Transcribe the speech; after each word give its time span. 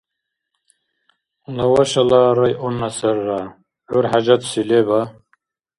Лавашала 1.55 2.21
районна 2.41 2.89
сарра, 2.97 3.41
гӀур 3.89 4.05
хӀяжатси 4.11 4.61
леба? 4.69 5.01